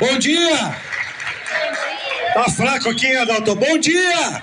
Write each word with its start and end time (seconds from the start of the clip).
Bom 0.00 0.18
dia! 0.18 0.76
Tá 2.34 2.50
fraco 2.50 2.88
aqui, 2.88 3.14
Adalto? 3.14 3.54
Bom 3.54 3.78
dia! 3.78 4.42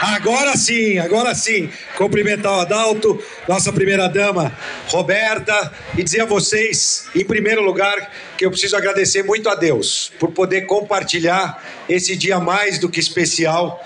Agora 0.00 0.56
sim, 0.56 0.98
agora 0.98 1.34
sim. 1.34 1.68
Cumprimentar 1.98 2.56
o 2.56 2.60
Adalto, 2.60 3.22
nossa 3.46 3.70
primeira 3.74 4.08
dama, 4.08 4.56
Roberta, 4.88 5.70
e 5.98 6.02
dizer 6.02 6.22
a 6.22 6.24
vocês, 6.24 7.04
em 7.14 7.26
primeiro 7.26 7.60
lugar, 7.62 8.10
que 8.38 8.46
eu 8.46 8.50
preciso 8.50 8.74
agradecer 8.74 9.22
muito 9.22 9.50
a 9.50 9.54
Deus 9.54 10.10
por 10.18 10.32
poder 10.32 10.62
compartilhar 10.62 11.62
esse 11.86 12.16
dia 12.16 12.40
mais 12.40 12.78
do 12.78 12.88
que 12.88 12.98
especial 12.98 13.78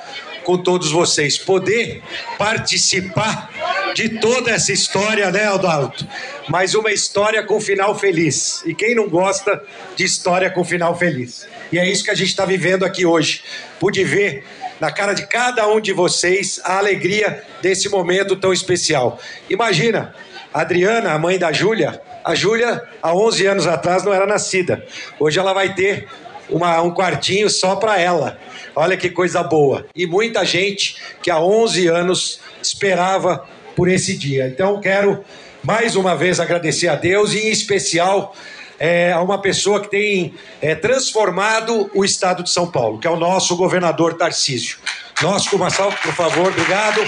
com 0.45 0.57
todos 0.57 0.93
vocês. 0.93 1.39
Poder 1.39 2.05
participar 2.39 3.51
de 3.95 4.21
toda 4.21 4.51
essa 4.51 4.73
história, 4.73 5.31
né, 5.31 5.47
Adalto? 5.47 6.07
Mas 6.49 6.75
uma 6.75 6.91
história 6.91 7.43
com 7.43 7.61
final 7.61 7.99
feliz. 7.99 8.63
E 8.67 8.75
quem 8.75 8.95
não 8.95 9.09
gosta 9.09 9.63
de 9.97 10.05
história 10.05 10.51
com 10.51 10.65
final 10.65 10.97
feliz? 10.97 11.47
E 11.73 11.79
é 11.79 11.89
isso 11.89 12.05
que 12.05 12.11
a 12.11 12.15
gente 12.15 12.29
está 12.29 12.45
vivendo 12.45 12.85
aqui 12.85 13.07
hoje. 13.07 13.43
Pude 13.79 14.03
ver 14.05 14.45
na 14.81 14.91
cara 14.91 15.13
de 15.13 15.27
cada 15.27 15.69
um 15.69 15.81
de 15.81 15.93
vocês 15.93 16.61
a 16.65 16.79
alegria 16.79 17.45
desse 17.61 17.89
momento 17.89 18.37
tão 18.37 18.53
especial. 18.53 19.21
Imagina, 19.49 20.15
a 20.53 20.63
Adriana, 20.63 21.13
a 21.13 21.19
mãe 21.19 21.39
da 21.39 21.53
Júlia, 21.53 22.01
a 22.25 22.35
Júlia, 22.35 22.83
há 23.03 23.15
11 23.15 23.47
anos 23.47 23.67
atrás, 23.67 24.05
não 24.05 24.13
era 24.13 24.27
nascida. 24.27 24.85
Hoje 25.19 25.39
ela 25.39 25.53
vai 25.53 25.75
ter 25.75 26.09
uma, 26.49 26.81
um 26.83 26.93
quartinho 26.93 27.49
só 27.49 27.77
para 27.77 27.99
ela. 27.99 28.39
Olha 28.75 28.97
que 28.97 29.11
coisa 29.11 29.43
boa. 29.43 29.87
E 29.95 30.07
muita 30.07 30.45
gente 30.45 30.97
que 31.23 31.31
há 31.31 31.39
11 31.39 31.87
anos 31.89 32.41
esperava 32.63 33.47
por 33.75 33.89
esse 33.89 34.17
dia. 34.17 34.47
Então, 34.47 34.81
quero 34.81 35.25
mais 35.63 35.97
uma 35.97 36.17
vez 36.17 36.41
agradecer 36.41 36.89
a 36.89 36.95
Deus 36.95 37.33
e, 37.35 37.39
em 37.39 37.51
especial, 37.51 38.35
é, 38.79 39.13
a 39.13 39.21
uma 39.21 39.41
pessoa 39.41 39.81
que 39.81 39.91
tem 39.91 40.35
é, 40.63 40.75
transformado 40.75 41.91
o 41.95 42.05
estado 42.05 42.43
de 42.43 42.51
São 42.51 42.71
Paulo, 42.71 42.99
que 42.99 43.07
é 43.07 43.11
o 43.11 43.17
nosso 43.17 43.55
governador 43.57 44.15
Tarcísio. 44.15 44.79
Nosso, 45.23 45.55
uma 45.55 45.69
salva, 45.69 45.97
por 45.99 46.15
favor, 46.15 46.49
obrigado. 46.49 47.03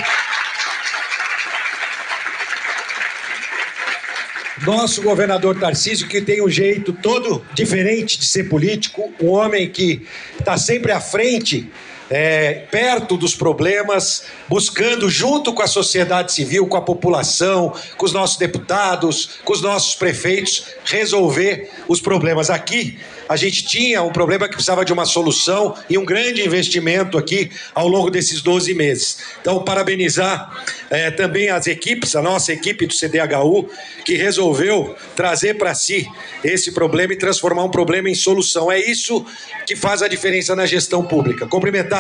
Nosso 4.67 5.03
governador 5.03 5.59
Tarcísio, 5.59 6.07
que 6.07 6.21
tem 6.21 6.43
um 6.43 6.49
jeito 6.49 6.93
todo 6.93 7.45
diferente 7.55 8.19
de 8.19 8.27
ser 8.27 8.45
político, 8.45 9.13
um 9.21 9.31
homem 9.31 9.69
que 9.69 10.07
está 10.39 10.57
sempre 10.57 10.93
à 10.93 11.01
frente 11.01 11.71
é, 12.11 12.65
perto 12.71 13.17
dos 13.17 13.35
problemas, 13.35 14.25
buscando, 14.49 15.09
junto 15.09 15.53
com 15.53 15.63
a 15.63 15.67
sociedade 15.67 16.33
civil, 16.33 16.67
com 16.67 16.77
a 16.77 16.83
população, 16.83 17.73
com 17.97 18.05
os 18.05 18.13
nossos 18.13 18.37
deputados, 18.37 19.39
com 19.45 19.53
os 19.53 19.63
nossos 19.63 19.95
prefeitos, 19.95 20.67
resolver 20.85 21.71
os 21.89 22.01
problemas. 22.01 22.51
Aqui, 22.51 22.99
a 23.29 23.37
gente 23.37 23.65
tinha 23.65 24.03
um 24.03 24.13
problema 24.13 24.47
que 24.47 24.55
precisava 24.55 24.85
de 24.85 24.93
uma 24.93 25.07
solução 25.07 25.75
e 25.89 25.97
um 25.97 26.05
grande 26.05 26.45
investimento 26.45 27.17
aqui 27.17 27.51
ao 27.75 27.89
longo 27.89 28.11
desses 28.11 28.43
12 28.43 28.75
meses. 28.75 29.19
Então, 29.41 29.63
parabenizar 29.63 30.65
é, 30.91 31.11
também 31.11 31.49
as 31.49 31.67
equipes, 31.67 32.15
a 32.15 32.21
nossa 32.21 32.53
equipe 32.53 32.87
do 32.87 32.95
CDHU, 32.95 33.69
que 34.05 34.17
resolveu 34.17 34.95
trazer 35.17 35.55
para 35.55 35.75
si 35.75 36.07
esse 36.45 36.73
problema 36.73 37.13
e 37.13 37.17
transformar 37.17 37.65
um 37.65 37.71
problema 37.71 38.11
em 38.11 38.15
solução. 38.15 38.71
É 38.71 38.79
isso 38.79 39.25
que 39.67 39.77
faz 39.77 40.03
a 40.03 40.09
diferença 40.09 40.55
na 40.55 40.67
gestão 40.67 41.05
pública. 41.05 41.47
Cumprimentar 41.47 41.92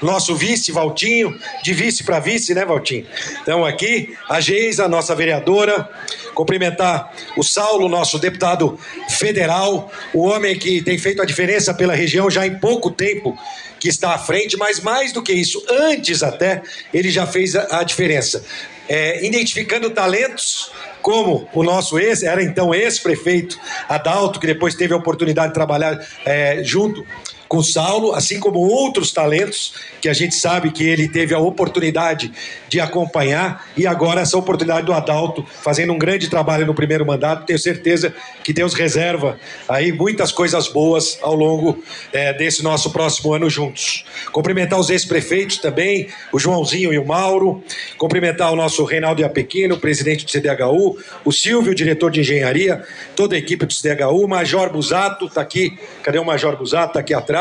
nosso 0.00 0.34
vice, 0.34 0.72
Valtinho, 0.72 1.38
de 1.62 1.72
vice 1.72 2.04
para 2.04 2.18
vice, 2.18 2.54
né, 2.54 2.64
Valtinho? 2.64 3.06
Então, 3.42 3.64
aqui, 3.64 4.16
a 4.28 4.40
Geisa, 4.40 4.88
nossa 4.88 5.14
vereadora, 5.14 5.88
cumprimentar 6.34 7.12
o 7.36 7.42
Saulo, 7.42 7.88
nosso 7.88 8.18
deputado 8.18 8.78
federal, 9.10 9.90
o 10.14 10.22
homem 10.22 10.58
que 10.58 10.82
tem 10.82 10.98
feito 10.98 11.20
a 11.20 11.26
diferença 11.26 11.74
pela 11.74 11.94
região 11.94 12.30
já 12.30 12.46
em 12.46 12.58
pouco 12.58 12.90
tempo 12.90 13.38
que 13.78 13.88
está 13.88 14.14
à 14.14 14.18
frente, 14.18 14.56
mas 14.56 14.78
mais 14.80 15.12
do 15.12 15.22
que 15.22 15.32
isso, 15.32 15.64
antes 15.68 16.22
até, 16.22 16.62
ele 16.92 17.10
já 17.10 17.26
fez 17.26 17.56
a, 17.56 17.80
a 17.80 17.82
diferença. 17.82 18.44
É, 18.88 19.24
identificando 19.24 19.88
talentos 19.90 20.72
como 21.00 21.48
o 21.54 21.62
nosso 21.62 21.98
ex, 21.98 22.22
era 22.22 22.42
então 22.42 22.74
ex-prefeito 22.74 23.58
Adalto, 23.88 24.40
que 24.40 24.46
depois 24.46 24.74
teve 24.74 24.92
a 24.92 24.96
oportunidade 24.96 25.48
de 25.48 25.54
trabalhar 25.54 25.98
é, 26.24 26.62
junto 26.64 27.06
com 27.50 27.64
Saulo, 27.64 28.14
assim 28.14 28.38
como 28.38 28.60
outros 28.60 29.10
talentos 29.10 29.74
que 30.00 30.08
a 30.08 30.12
gente 30.12 30.36
sabe 30.36 30.70
que 30.70 30.88
ele 30.88 31.08
teve 31.08 31.34
a 31.34 31.38
oportunidade 31.40 32.30
de 32.68 32.78
acompanhar 32.78 33.66
e 33.76 33.88
agora 33.88 34.20
essa 34.20 34.38
oportunidade 34.38 34.86
do 34.86 34.92
Adalto 34.92 35.44
fazendo 35.60 35.92
um 35.92 35.98
grande 35.98 36.30
trabalho 36.30 36.64
no 36.64 36.72
primeiro 36.72 37.04
mandato. 37.04 37.44
Tenho 37.44 37.58
certeza 37.58 38.14
que 38.44 38.52
Deus 38.52 38.72
reserva 38.72 39.36
aí 39.68 39.90
muitas 39.90 40.30
coisas 40.30 40.68
boas 40.68 41.18
ao 41.22 41.34
longo 41.34 41.82
é, 42.12 42.32
desse 42.32 42.62
nosso 42.62 42.92
próximo 42.92 43.34
ano 43.34 43.50
juntos. 43.50 44.04
Cumprimentar 44.30 44.78
os 44.78 44.88
ex-prefeitos 44.88 45.58
também, 45.58 46.06
o 46.32 46.38
Joãozinho 46.38 46.92
e 46.92 46.98
o 47.00 47.04
Mauro. 47.04 47.64
Cumprimentar 47.98 48.52
o 48.52 48.56
nosso 48.56 48.84
Reinaldo 48.84 49.22
Iapequino, 49.22 49.76
presidente 49.76 50.24
do 50.24 50.30
CDHU, 50.30 50.96
o 51.24 51.32
Silvio, 51.32 51.74
diretor 51.74 52.12
de 52.12 52.20
engenharia, 52.20 52.84
toda 53.16 53.34
a 53.34 53.38
equipe 53.38 53.66
do 53.66 53.74
CDHU, 53.74 54.24
o 54.24 54.28
Major 54.28 54.70
Busato, 54.70 55.26
está 55.26 55.40
aqui. 55.40 55.76
Cadê 56.04 56.20
o 56.20 56.24
Major 56.24 56.56
Busato? 56.56 56.90
Está 56.90 57.00
aqui 57.00 57.12
atrás. 57.12 57.39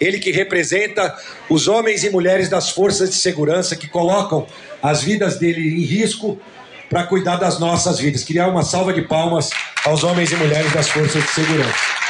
Ele 0.00 0.18
que 0.18 0.30
representa 0.30 1.16
os 1.48 1.68
homens 1.68 2.04
e 2.04 2.10
mulheres 2.10 2.48
das 2.48 2.70
forças 2.70 3.10
de 3.10 3.16
segurança 3.16 3.76
que 3.76 3.88
colocam 3.88 4.46
as 4.82 5.02
vidas 5.02 5.38
dele 5.38 5.60
em 5.60 5.84
risco 5.84 6.40
para 6.88 7.04
cuidar 7.04 7.36
das 7.36 7.58
nossas 7.58 7.98
vidas. 7.98 8.24
Queria 8.24 8.48
uma 8.48 8.62
salva 8.62 8.92
de 8.92 9.02
palmas 9.02 9.50
aos 9.84 10.02
homens 10.02 10.32
e 10.32 10.36
mulheres 10.36 10.72
das 10.72 10.88
forças 10.88 11.22
de 11.22 11.30
segurança. 11.30 12.00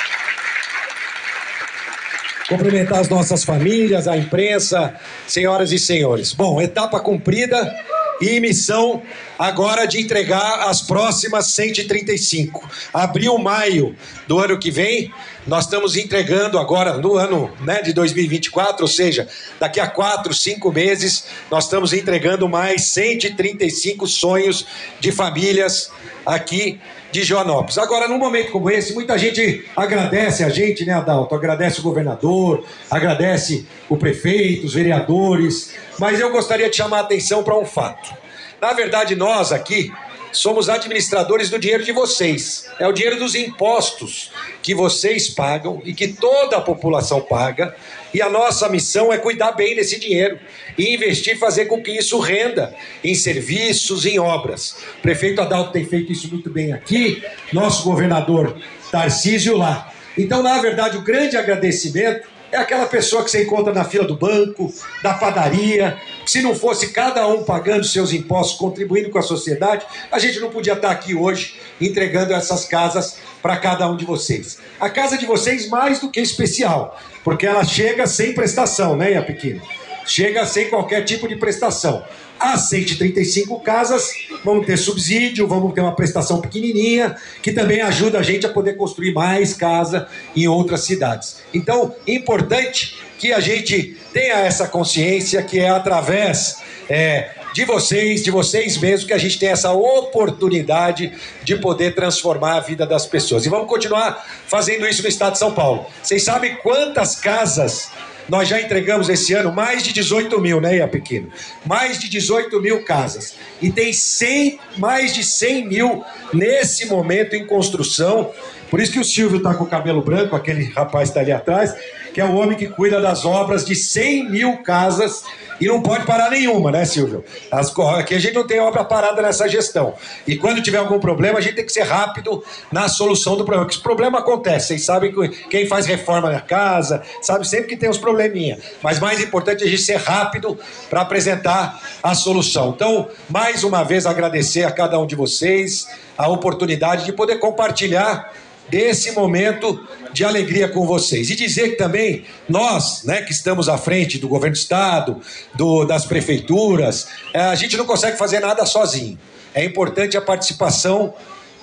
Cumprimentar 2.49 2.99
as 2.99 3.09
nossas 3.09 3.45
famílias, 3.45 4.09
a 4.09 4.17
imprensa, 4.17 4.95
senhoras 5.29 5.71
e 5.71 5.79
senhores. 5.79 6.33
Bom, 6.33 6.61
etapa 6.61 6.99
cumprida 6.99 7.73
e 8.21 8.41
missão 8.41 9.03
agora 9.39 9.87
de 9.87 10.01
entregar 10.01 10.69
as 10.69 10.83
próximas 10.83 11.47
135. 11.47 12.69
Abril, 12.93 13.39
maio 13.39 13.95
do 14.27 14.39
ano 14.39 14.59
que 14.59 14.71
vem, 14.71 15.13
nós 15.51 15.65
estamos 15.65 15.97
entregando 15.97 16.61
agora 16.61 16.97
no 16.99 17.17
ano 17.17 17.51
né, 17.63 17.83
de 17.83 17.93
2024, 17.93 18.85
ou 18.85 18.89
seja, 18.89 19.27
daqui 19.59 19.81
a 19.81 19.89
quatro, 19.89 20.33
cinco 20.33 20.71
meses, 20.71 21.25
nós 21.51 21.65
estamos 21.65 21.93
entregando 21.93 22.49
mais 22.49 22.85
135 22.85 24.07
sonhos 24.07 24.65
de 25.01 25.11
famílias 25.11 25.91
aqui 26.25 26.79
de 27.11 27.25
Joanópolis. 27.25 27.79
Agora, 27.79 28.07
num 28.07 28.17
momento 28.17 28.53
como 28.53 28.71
esse, 28.71 28.95
muita 28.95 29.19
gente 29.19 29.67
agradece 29.75 30.45
a 30.45 30.49
gente, 30.49 30.85
né, 30.85 30.93
Adalto? 30.93 31.35
Agradece 31.35 31.81
o 31.81 31.83
governador, 31.83 32.65
agradece 32.89 33.67
o 33.89 33.97
prefeito, 33.97 34.67
os 34.67 34.75
vereadores, 34.75 35.75
mas 35.99 36.21
eu 36.21 36.31
gostaria 36.31 36.71
de 36.71 36.77
chamar 36.77 36.99
a 36.99 37.01
atenção 37.01 37.43
para 37.43 37.59
um 37.59 37.67
fato. 37.67 38.15
Na 38.61 38.73
verdade, 38.73 39.17
nós 39.17 39.51
aqui 39.51 39.91
somos 40.33 40.69
administradores 40.69 41.51
do 41.51 41.59
dinheiro 41.59 41.85
de 41.85 41.93
vocês. 41.93 42.67
É 42.79 42.87
o 42.87 42.93
dinheiro 42.93 43.19
dos 43.19 43.35
impostos 43.35 44.31
que 44.63 44.75
vocês 44.75 45.29
pagam 45.29 45.81
e 45.85 45.93
que 45.93 46.09
toda 46.09 46.57
a 46.57 46.61
população 46.61 47.21
paga. 47.21 47.75
E 48.13 48.21
a 48.21 48.29
nossa 48.29 48.69
missão 48.69 49.13
é 49.13 49.19
cuidar 49.19 49.53
bem 49.53 49.77
desse 49.77 49.99
dinheiro 49.99 50.39
e 50.77 50.95
investir, 50.95 51.39
fazer 51.39 51.67
com 51.67 51.81
que 51.83 51.93
isso 51.93 52.19
renda 52.19 52.75
em 53.05 53.15
serviços, 53.15 54.05
em 54.05 54.19
obras. 54.19 54.77
O 54.99 55.03
prefeito 55.03 55.41
Adalto 55.41 55.73
tem 55.73 55.85
feito 55.85 56.11
isso 56.11 56.29
muito 56.29 56.51
bem 56.51 56.73
aqui, 56.73 57.23
nosso 57.53 57.85
governador 57.85 58.57
Tarcísio 58.91 59.57
lá. 59.57 59.93
Então, 60.19 60.43
na 60.43 60.59
verdade, 60.59 60.97
o 60.97 61.03
grande 61.03 61.37
agradecimento 61.37 62.29
é 62.53 62.57
aquela 62.57 62.87
pessoa 62.87 63.23
que 63.23 63.31
você 63.31 63.45
encontra 63.45 63.73
na 63.73 63.85
fila 63.85 64.05
do 64.05 64.17
banco, 64.17 64.73
da 65.03 65.15
padaria. 65.15 65.97
Se 66.27 66.43
não 66.43 66.55
fosse 66.55 66.91
cada 66.91 67.27
um 67.27 67.45
pagando 67.45 67.85
seus 67.85 68.13
impostos, 68.13 68.59
contribuindo 68.59 69.11
com 69.11 69.19
a 69.19 69.23
sociedade, 69.23 69.87
a 70.11 70.19
gente 70.19 70.39
não 70.41 70.51
podia 70.51 70.75
estar 70.75 70.91
aqui 70.91 71.15
hoje 71.15 71.57
entregando 71.81 72.33
essas 72.33 72.65
casas 72.65 73.19
para 73.43 73.57
cada 73.57 73.91
um 73.91 73.97
de 73.97 74.05
vocês. 74.05 74.59
A 74.79 74.89
casa 74.91 75.17
de 75.17 75.27
vocês 75.27 75.69
mais 75.69 75.99
do 75.99 76.11
que 76.11 76.21
especial, 76.21 77.01
porque 77.25 77.47
ela 77.47 77.65
chega 77.65 78.07
sem 78.07 78.35
prestação, 78.35 78.97
né, 78.97 79.13
Iapequino? 79.13 79.63
Chega 80.11 80.45
sem 80.45 80.69
qualquer 80.69 81.05
tipo 81.05 81.29
de 81.29 81.37
prestação. 81.37 82.03
As 82.37 82.69
135 82.69 83.61
casas 83.61 84.13
vamos 84.45 84.67
ter 84.67 84.77
subsídio, 84.77 85.47
vamos 85.47 85.73
ter 85.73 85.83
uma 85.83 85.95
prestação 85.95 86.41
pequenininha, 86.41 87.15
que 87.41 87.53
também 87.53 87.81
ajuda 87.81 88.19
a 88.19 88.23
gente 88.23 88.45
a 88.45 88.49
poder 88.49 88.73
construir 88.77 89.15
mais 89.15 89.55
casa 89.55 90.09
em 90.35 90.49
outras 90.49 90.81
cidades. 90.81 91.37
Então, 91.55 91.95
importante 92.09 92.99
que 93.21 93.33
a 93.33 93.39
gente 93.39 93.97
tenha 94.13 94.41
essa 94.41 94.67
consciência 94.67 95.45
que 95.45 95.61
é 95.61 95.69
através 95.69 96.61
é, 96.89 97.31
de 97.55 97.65
vocês, 97.65 98.25
de 98.25 98.33
vocês 98.33 98.79
mesmos, 98.79 99.05
que 99.07 99.13
a 99.13 99.19
gente 99.19 99.39
tem 99.39 99.51
essa 99.51 99.71
oportunidade 99.71 101.13
de 101.45 101.55
poder 101.55 101.95
transformar 101.95 102.57
a 102.57 102.61
vida 102.61 102.85
das 102.85 103.07
pessoas. 103.07 103.47
E 103.47 103.49
vamos 103.49 103.69
continuar 103.69 104.27
fazendo 104.49 104.89
isso 104.89 105.03
no 105.03 105.09
estado 105.09 105.35
de 105.35 105.39
São 105.39 105.53
Paulo. 105.53 105.87
Vocês 106.03 106.25
sabem 106.25 106.57
quantas 106.57 107.15
casas 107.15 107.93
nós 108.31 108.49
já 108.49 108.61
entregamos 108.61 109.09
esse 109.09 109.35
ano 109.35 109.53
mais 109.53 109.83
de 109.83 109.93
18 109.93 110.41
mil, 110.41 110.61
né, 110.61 110.77
Ia 110.77 110.87
Pequeno? 110.87 111.29
Mais 111.67 111.99
de 111.99 112.09
18 112.09 112.61
mil 112.61 112.85
casas. 112.85 113.35
E 113.61 113.71
tem 113.71 113.93
100, 113.93 114.59
mais 114.79 115.13
de 115.13 115.25
100 115.25 115.67
mil 115.67 116.05
nesse 116.33 116.87
momento 116.87 117.35
em 117.35 117.45
construção 117.45 118.33
Por 118.71 118.81
isso 118.81 118.93
que 118.93 119.01
o 119.01 119.05
Silvio 119.05 119.39
está 119.39 119.53
com 119.53 119.65
o 119.65 119.67
cabelo 119.67 120.01
branco, 120.01 120.37
aquele 120.37 120.65
rapaz 120.65 121.09
está 121.09 121.21
ali 121.21 121.33
atrás, 121.33 121.75
que 122.13 122.21
é 122.21 122.25
o 122.25 122.35
homem 122.35 122.57
que 122.57 122.67
cuida 122.69 123.01
das 123.01 123.25
obras 123.25 123.65
de 123.65 123.75
100 123.75 124.31
mil 124.31 124.59
casas 124.59 125.23
e 125.61 125.67
não 125.67 125.83
pode 125.83 126.07
parar 126.07 126.31
nenhuma, 126.31 126.71
né, 126.71 126.87
Silvio? 126.87 127.23
As, 127.51 127.71
aqui 127.99 128.15
a 128.15 128.19
gente 128.19 128.35
não 128.35 128.47
tem 128.47 128.59
obra 128.59 128.83
parada 128.83 129.21
nessa 129.21 129.47
gestão. 129.47 129.95
E 130.27 130.37
quando 130.37 130.63
tiver 130.63 130.79
algum 130.79 130.99
problema, 130.99 131.39
a 131.39 131.43
gente 131.43 131.57
tem 131.57 131.67
que 131.67 131.73
ser 131.73 131.83
rápido 131.83 132.43
na 132.73 132.89
solução 132.89 133.37
do 133.37 133.45
problema. 133.45 133.65
Porque 133.65 133.75
esse 133.75 133.83
problema 133.83 134.21
acontece, 134.21 134.69
vocês 134.69 134.85
sabem 134.85 135.13
que 135.13 135.29
quem 135.49 135.67
faz 135.67 135.85
reforma 135.85 136.31
na 136.31 136.41
casa, 136.41 137.03
sabe 137.21 137.47
sempre 137.47 137.67
que 137.67 137.77
tem 137.77 137.91
uns 137.91 137.99
probleminha. 137.99 138.59
Mas 138.83 138.99
mais 138.99 139.21
importante 139.21 139.63
é 139.63 139.67
a 139.67 139.71
gente 139.71 139.83
ser 139.83 139.99
rápido 139.99 140.59
para 140.89 141.03
apresentar 141.03 141.79
a 142.03 142.15
solução. 142.15 142.71
Então, 142.71 143.09
mais 143.29 143.63
uma 143.63 143.83
vez, 143.83 144.07
agradecer 144.07 144.65
a 144.65 144.71
cada 144.71 144.99
um 144.99 145.07
de 145.07 145.15
vocês 145.15 145.87
a 146.17 146.29
oportunidade 146.29 147.05
de 147.05 147.13
poder 147.13 147.39
compartilhar 147.39 148.33
desse 148.71 149.13
momento 149.13 149.87
de 150.13 150.25
alegria 150.25 150.69
com 150.69 150.87
vocês. 150.87 151.31
E 151.31 151.37
dizer 151.37 151.71
que 151.71 151.77
também 151.77 152.25
nós, 152.49 153.05
né, 153.05 153.23
que 153.23 153.33
estamos 153.33 153.69
à 153.69 153.77
frente 153.77 154.19
do 154.19 154.29
governo 154.29 154.55
do 154.55 154.59
estado, 154.59 155.21
do, 155.55 155.85
das 155.85 156.05
prefeituras, 156.05 157.09
eh, 157.35 157.41
a 157.41 157.55
gente 157.55 157.77
não 157.77 157.85
consegue 157.85 158.17
fazer 158.17 158.41
nada 158.41 158.65
sozinho. 158.65 159.19
É 159.55 159.65
importante 159.65 160.17
a 160.17 160.21
participação 160.21 161.15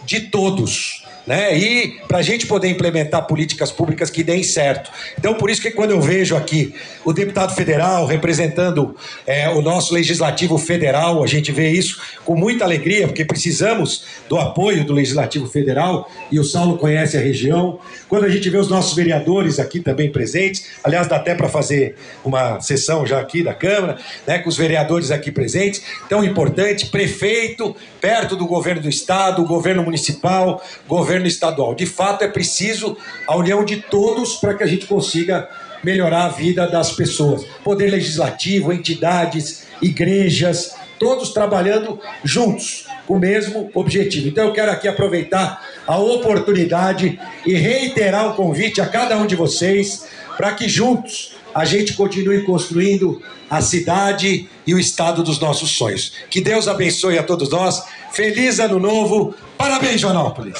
de 0.05 0.21
todos 0.21 1.06
né? 1.27 1.55
E 1.57 1.99
para 2.07 2.19
a 2.19 2.21
gente 2.21 2.47
poder 2.47 2.69
implementar 2.69 3.27
políticas 3.27 3.69
públicas 3.69 4.09
que 4.09 4.23
deem 4.23 4.41
certo. 4.41 4.89
Então, 5.19 5.33
por 5.33 5.49
isso 5.49 5.61
que 5.61 5.69
quando 5.69 5.91
eu 5.91 5.99
vejo 5.99 6.35
aqui 6.37 6.73
o 7.03 7.11
deputado 7.11 7.53
federal 7.53 8.05
representando 8.05 8.95
é, 9.25 9.49
o 9.49 9.61
nosso 9.61 9.93
legislativo 9.93 10.57
federal, 10.57 11.21
a 11.21 11.27
gente 11.27 11.51
vê 11.51 11.69
isso 11.69 12.01
com 12.23 12.35
muita 12.35 12.63
alegria, 12.63 13.07
porque 13.07 13.25
precisamos 13.25 14.05
do 14.29 14.37
apoio 14.37 14.85
do 14.85 14.93
legislativo 14.93 15.47
federal 15.47 16.09
e 16.31 16.39
o 16.39 16.43
Saulo 16.43 16.77
conhece 16.77 17.17
a 17.17 17.19
região. 17.19 17.79
Quando 18.07 18.23
a 18.23 18.29
gente 18.29 18.49
vê 18.49 18.57
os 18.57 18.69
nossos 18.69 18.95
vereadores 18.95 19.59
aqui 19.59 19.81
também 19.81 20.09
presentes, 20.09 20.67
aliás, 20.81 21.07
dá 21.07 21.17
até 21.17 21.35
para 21.35 21.49
fazer 21.49 21.97
uma 22.23 22.61
sessão 22.61 23.05
já 23.05 23.19
aqui 23.19 23.43
da 23.43 23.53
Câmara, 23.53 23.97
né, 24.25 24.39
com 24.39 24.47
os 24.47 24.55
vereadores 24.55 25.11
aqui 25.11 25.31
presentes. 25.31 25.83
Tão 26.07 26.23
importante, 26.23 26.85
prefeito 26.85 27.75
perto 27.99 28.35
do 28.35 28.45
governo 28.45 28.81
do 28.81 28.89
estado, 28.89 29.43
governo 29.43 29.83
municipal, 29.83 30.63
governo 30.87 31.16
governo 31.17 31.27
estadual. 31.27 31.75
De 31.75 31.85
fato, 31.85 32.23
é 32.23 32.27
preciso 32.27 32.95
a 33.27 33.35
união 33.35 33.65
de 33.65 33.77
todos 33.77 34.35
para 34.35 34.53
que 34.53 34.63
a 34.63 34.67
gente 34.67 34.85
consiga 34.85 35.49
melhorar 35.83 36.25
a 36.25 36.29
vida 36.29 36.67
das 36.67 36.91
pessoas. 36.91 37.43
Poder 37.63 37.89
legislativo, 37.89 38.71
entidades, 38.71 39.63
igrejas, 39.81 40.75
todos 40.99 41.29
trabalhando 41.29 41.99
juntos 42.23 42.85
com 43.05 43.15
o 43.15 43.19
mesmo 43.19 43.69
objetivo. 43.73 44.27
Então 44.27 44.45
eu 44.45 44.53
quero 44.53 44.71
aqui 44.71 44.87
aproveitar 44.87 45.63
a 45.85 45.97
oportunidade 45.97 47.19
e 47.45 47.53
reiterar 47.53 48.31
o 48.31 48.35
convite 48.35 48.81
a 48.81 48.85
cada 48.85 49.17
um 49.17 49.25
de 49.25 49.35
vocês 49.35 50.07
para 50.35 50.53
que 50.53 50.67
juntos 50.67 51.35
a 51.53 51.65
gente 51.65 51.93
continue 51.93 52.43
construindo 52.43 53.21
a 53.49 53.61
cidade 53.61 54.49
e 54.65 54.73
o 54.73 54.79
estado 54.79 55.23
dos 55.23 55.39
nossos 55.39 55.71
sonhos. 55.71 56.13
Que 56.29 56.41
Deus 56.41 56.67
abençoe 56.67 57.17
a 57.17 57.23
todos 57.23 57.49
nós. 57.49 57.83
Feliz 58.11 58.59
ano 58.59 58.79
novo. 58.79 59.33
Parabéns, 59.57 60.01
Joanópolis. 60.01 60.57